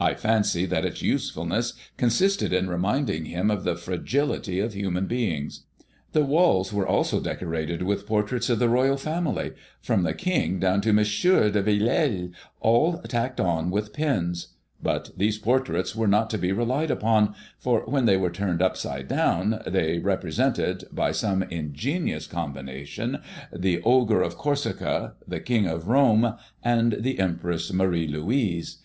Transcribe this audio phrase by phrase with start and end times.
[0.00, 5.66] I fancy that its usefulness consisted in reminding him of the fragility of human things.
[6.10, 10.80] The walls were also decorated with portraits of the royal family, from the King down
[10.80, 10.96] to M.
[10.96, 11.02] de
[11.62, 14.48] Villèle, all tacked on with pins.
[14.82, 19.06] But these portraits were not to be relied upon, for when they were turned upside
[19.06, 23.20] down, they represented, by some ingenious combination,
[23.54, 26.34] the Ogre of Corsica, the King of Rome,
[26.64, 28.78] and the Empress Marie Louise.